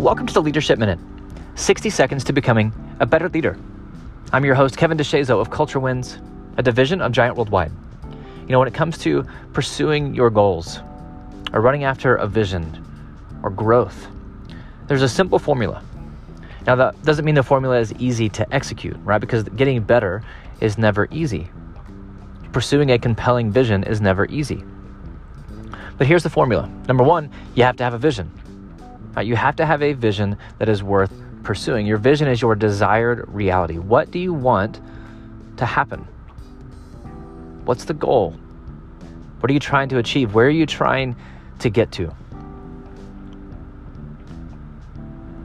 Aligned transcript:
Welcome 0.00 0.26
to 0.28 0.32
the 0.32 0.40
Leadership 0.40 0.78
Minute 0.78 0.98
60 1.56 1.90
seconds 1.90 2.24
to 2.24 2.32
becoming 2.32 2.72
a 3.00 3.06
better 3.06 3.28
leader. 3.28 3.58
I'm 4.32 4.46
your 4.46 4.54
host, 4.54 4.78
Kevin 4.78 4.96
DeShazo 4.96 5.38
of 5.38 5.50
Culture 5.50 5.78
Wins, 5.78 6.18
a 6.56 6.62
division 6.62 7.02
of 7.02 7.12
Giant 7.12 7.36
Worldwide. 7.36 7.70
You 8.40 8.48
know, 8.48 8.58
when 8.58 8.66
it 8.66 8.72
comes 8.72 8.96
to 9.00 9.26
pursuing 9.52 10.14
your 10.14 10.30
goals 10.30 10.80
or 11.52 11.60
running 11.60 11.84
after 11.84 12.16
a 12.16 12.26
vision 12.26 12.82
or 13.42 13.50
growth, 13.50 14.06
there's 14.86 15.02
a 15.02 15.08
simple 15.08 15.38
formula. 15.38 15.84
Now, 16.66 16.76
that 16.76 17.02
doesn't 17.02 17.26
mean 17.26 17.34
the 17.34 17.42
formula 17.42 17.78
is 17.78 17.92
easy 17.98 18.30
to 18.30 18.54
execute, 18.54 18.96
right? 19.04 19.20
Because 19.20 19.44
getting 19.50 19.82
better 19.82 20.24
is 20.62 20.78
never 20.78 21.08
easy. 21.10 21.50
Pursuing 22.52 22.90
a 22.90 22.98
compelling 22.98 23.52
vision 23.52 23.84
is 23.84 24.00
never 24.00 24.24
easy. 24.30 24.64
But 25.98 26.06
here's 26.06 26.22
the 26.22 26.30
formula 26.30 26.70
number 26.88 27.04
one, 27.04 27.30
you 27.54 27.64
have 27.64 27.76
to 27.76 27.84
have 27.84 27.92
a 27.92 27.98
vision. 27.98 28.39
Uh, 29.16 29.20
you 29.20 29.36
have 29.36 29.56
to 29.56 29.66
have 29.66 29.82
a 29.82 29.92
vision 29.92 30.36
that 30.58 30.68
is 30.68 30.82
worth 30.82 31.12
pursuing. 31.42 31.86
Your 31.86 31.98
vision 31.98 32.28
is 32.28 32.40
your 32.40 32.54
desired 32.54 33.24
reality. 33.28 33.78
What 33.78 34.10
do 34.10 34.18
you 34.18 34.32
want 34.32 34.80
to 35.56 35.66
happen? 35.66 36.06
What's 37.64 37.84
the 37.84 37.94
goal? 37.94 38.34
What 39.40 39.50
are 39.50 39.54
you 39.54 39.60
trying 39.60 39.88
to 39.90 39.98
achieve? 39.98 40.34
Where 40.34 40.46
are 40.46 40.50
you 40.50 40.66
trying 40.66 41.16
to 41.60 41.70
get 41.70 41.90
to? 41.92 42.14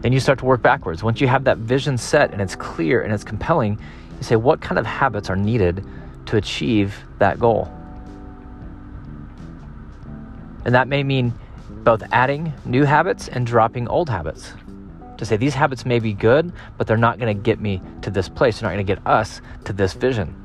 Then 0.01 0.13
you 0.13 0.19
start 0.19 0.39
to 0.39 0.45
work 0.45 0.61
backwards. 0.61 1.01
Once 1.01 1.19
you 1.19 1.27
have 1.27 1.45
that 1.45 1.57
vision 1.57 1.97
set 1.97 2.31
and 2.31 2.41
it's 2.41 2.55
clear 2.55 3.01
and 3.01 3.11
it's 3.11 3.23
compelling, 3.23 3.79
you 4.17 4.23
say, 4.23 4.35
what 4.35 4.61
kind 4.61 4.77
of 4.77 4.85
habits 4.85 5.29
are 5.29 5.35
needed 5.35 5.83
to 6.27 6.37
achieve 6.37 6.95
that 7.19 7.39
goal? 7.39 7.71
And 10.65 10.75
that 10.75 10.87
may 10.87 11.03
mean 11.03 11.33
both 11.85 12.03
adding 12.11 12.51
new 12.65 12.83
habits 12.83 13.27
and 13.29 13.45
dropping 13.45 13.87
old 13.87 14.09
habits. 14.09 14.53
To 15.17 15.25
say 15.25 15.37
these 15.37 15.53
habits 15.53 15.85
may 15.85 15.99
be 15.99 16.11
good, 16.11 16.51
but 16.77 16.87
they're 16.87 16.97
not 16.97 17.19
going 17.19 17.33
to 17.33 17.41
get 17.41 17.61
me 17.61 17.79
to 18.01 18.09
this 18.09 18.27
place. 18.27 18.59
They're 18.59 18.69
not 18.69 18.75
going 18.75 18.85
to 18.85 18.95
get 18.95 19.05
us 19.07 19.39
to 19.63 19.71
this 19.71 19.93
vision. 19.93 20.35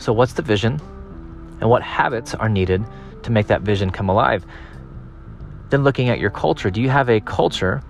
So, 0.00 0.12
what's 0.12 0.32
the 0.32 0.42
vision? 0.42 0.80
And 1.60 1.70
what 1.70 1.82
habits 1.82 2.34
are 2.34 2.48
needed 2.48 2.84
to 3.22 3.30
make 3.30 3.46
that 3.46 3.60
vision 3.60 3.90
come 3.90 4.08
alive? 4.08 4.44
Then, 5.70 5.84
looking 5.84 6.08
at 6.08 6.18
your 6.18 6.30
culture, 6.30 6.70
do 6.70 6.82
you 6.82 6.88
have 6.88 7.08
a 7.08 7.20
culture 7.20 7.82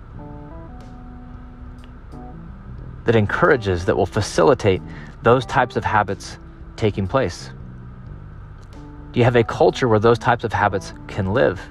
that 3.05 3.15
encourages, 3.15 3.85
that 3.85 3.97
will 3.97 4.05
facilitate 4.05 4.81
those 5.23 5.45
types 5.45 5.75
of 5.75 5.83
habits 5.83 6.37
taking 6.75 7.07
place? 7.07 7.49
Do 9.13 9.19
you 9.19 9.25
have 9.25 9.35
a 9.35 9.43
culture 9.43 9.87
where 9.87 9.99
those 9.99 10.17
types 10.17 10.43
of 10.43 10.51
habits 10.51 10.91
can 11.07 11.33
live? 11.33 11.61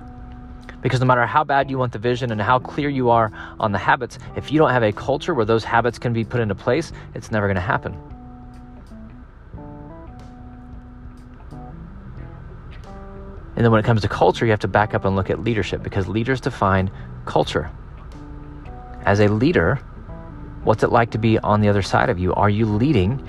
Because 0.81 1.01
no 1.01 1.07
matter 1.07 1.27
how 1.27 1.43
bad 1.43 1.69
you 1.71 1.77
want 1.77 1.93
the 1.93 1.99
vision 1.99 2.31
and 2.31 2.41
how 2.41 2.61
clear 2.61 2.89
you 2.89 3.11
are 3.11 3.33
on 3.59 3.73
the 3.73 3.79
habits, 3.79 4.21
if 4.37 4.53
you 4.53 4.61
don't 4.61 4.71
have 4.71 4.85
a 4.85 4.93
culture 4.93 5.35
where 5.35 5.45
those 5.45 5.65
habits 5.65 5.99
can 5.99 6.13
be 6.13 6.25
put 6.25 6.41
into 6.41 6.55
place, 6.55 6.93
it's 7.15 7.33
never 7.33 7.49
going 7.49 7.57
to 7.57 7.61
happen. 7.61 7.99
And 13.57 13.65
then 13.65 13.73
when 13.73 13.81
it 13.81 13.85
comes 13.85 14.03
to 14.03 14.09
culture, 14.09 14.45
you 14.45 14.53
have 14.53 14.61
to 14.61 14.69
back 14.69 14.95
up 14.95 15.05
and 15.05 15.17
look 15.17 15.29
at 15.29 15.43
leadership 15.43 15.83
because 15.83 16.07
leaders 16.07 16.41
define 16.41 16.93
culture. 17.27 17.73
As 19.05 19.19
a 19.19 19.27
leader, 19.27 19.81
what's 20.63 20.85
it 20.85 20.93
like 20.93 21.11
to 21.11 21.19
be 21.19 21.41
on 21.41 21.61
the 21.61 21.69
other 21.69 21.83
side 21.83 22.09
of 22.09 22.21
you? 22.21 22.33
Are 22.35 22.51
you 22.51 22.67
leading 22.67 23.29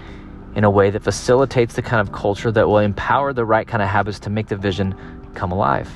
in 0.56 0.64
a 0.64 0.70
way 0.70 0.90
that 0.90 1.04
facilitates 1.04 1.76
the 1.76 1.82
kind 1.82 2.02
of 2.02 2.14
culture 2.14 2.52
that 2.52 2.68
will 2.68 2.80
empower 2.80 3.34
the 3.34 3.46
right 3.46 3.68
kind 3.68 3.82
of 3.82 3.90
habits 3.90 4.20
to 4.20 4.30
make 4.30 4.48
the 4.48 4.56
vision 4.56 4.96
come 5.34 5.52
alive. 5.52 5.90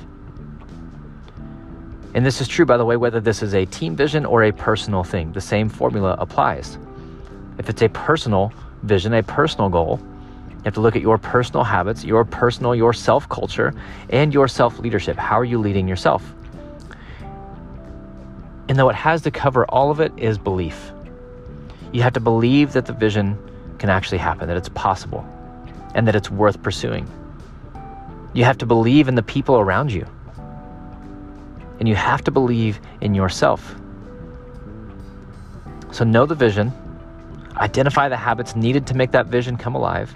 And 2.13 2.25
this 2.25 2.41
is 2.41 2.47
true, 2.47 2.65
by 2.65 2.77
the 2.77 2.85
way, 2.85 2.97
whether 2.97 3.19
this 3.19 3.43
is 3.43 3.53
a 3.53 3.65
team 3.65 3.95
vision 3.95 4.25
or 4.25 4.43
a 4.43 4.51
personal 4.51 5.03
thing. 5.03 5.33
The 5.33 5.41
same 5.41 5.69
formula 5.69 6.15
applies. 6.17 6.79
If 7.59 7.69
it's 7.69 7.81
a 7.81 7.89
personal 7.89 8.51
vision, 8.83 9.13
a 9.13 9.21
personal 9.21 9.69
goal, 9.69 9.99
you 10.49 10.63
have 10.63 10.73
to 10.73 10.81
look 10.81 10.95
at 10.95 11.01
your 11.01 11.17
personal 11.17 11.63
habits, 11.63 12.03
your 12.03 12.25
personal, 12.25 12.73
your 12.73 12.93
self 12.93 13.29
culture, 13.29 13.73
and 14.09 14.33
your 14.33 14.47
self 14.47 14.79
leadership. 14.79 15.15
How 15.17 15.39
are 15.39 15.45
you 15.45 15.59
leading 15.59 15.87
yourself? 15.87 16.33
And 18.67 18.77
though 18.77 18.89
it 18.89 18.95
has 18.95 19.21
to 19.21 19.31
cover 19.31 19.65
all 19.65 19.91
of 19.91 19.99
it, 19.99 20.11
is 20.17 20.37
belief. 20.37 20.91
You 21.93 22.01
have 22.01 22.13
to 22.13 22.19
believe 22.19 22.73
that 22.73 22.85
the 22.85 22.93
vision 22.93 23.37
can 23.79 23.89
actually 23.89 24.17
happen, 24.17 24.47
that 24.47 24.57
it's 24.57 24.69
possible, 24.69 25.25
and 25.95 26.07
that 26.07 26.15
it's 26.15 26.29
worth 26.29 26.61
pursuing. 26.61 27.09
You 28.33 28.43
have 28.43 28.57
to 28.59 28.65
believe 28.65 29.07
in 29.07 29.15
the 29.15 29.23
people 29.23 29.57
around 29.57 29.91
you, 29.91 30.05
and 31.79 31.87
you 31.87 31.95
have 31.95 32.23
to 32.25 32.31
believe 32.31 32.79
in 33.01 33.13
yourself. 33.13 33.75
So, 35.91 36.03
know 36.03 36.25
the 36.25 36.35
vision, 36.35 36.71
identify 37.57 38.09
the 38.09 38.17
habits 38.17 38.55
needed 38.55 38.85
to 38.87 38.95
make 38.95 39.11
that 39.11 39.27
vision 39.27 39.57
come 39.57 39.75
alive, 39.75 40.13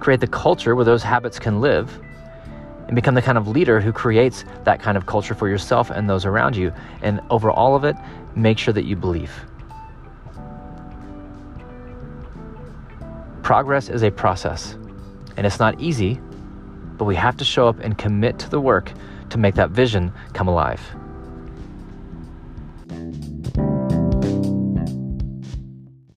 create 0.00 0.20
the 0.20 0.26
culture 0.26 0.76
where 0.76 0.84
those 0.84 1.02
habits 1.02 1.38
can 1.38 1.60
live, 1.60 1.98
and 2.86 2.94
become 2.94 3.14
the 3.14 3.22
kind 3.22 3.36
of 3.36 3.48
leader 3.48 3.80
who 3.80 3.92
creates 3.92 4.44
that 4.64 4.80
kind 4.80 4.96
of 4.96 5.06
culture 5.06 5.34
for 5.34 5.48
yourself 5.48 5.90
and 5.90 6.08
those 6.08 6.24
around 6.24 6.54
you. 6.54 6.72
And 7.02 7.20
over 7.30 7.50
all 7.50 7.74
of 7.74 7.84
it, 7.84 7.96
make 8.36 8.58
sure 8.58 8.72
that 8.74 8.84
you 8.84 8.94
believe. 8.94 9.32
Progress 13.46 13.88
is 13.88 14.02
a 14.02 14.10
process, 14.10 14.72
and 15.36 15.46
it's 15.46 15.60
not 15.60 15.80
easy, 15.80 16.20
but 16.98 17.04
we 17.04 17.14
have 17.14 17.36
to 17.36 17.44
show 17.44 17.68
up 17.68 17.78
and 17.78 17.96
commit 17.96 18.40
to 18.40 18.50
the 18.50 18.60
work 18.60 18.90
to 19.30 19.38
make 19.38 19.54
that 19.54 19.70
vision 19.70 20.12
come 20.32 20.48
alive. 20.48 20.80